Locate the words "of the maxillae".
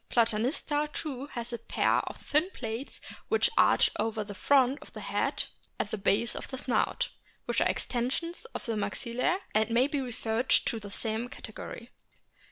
8.55-9.37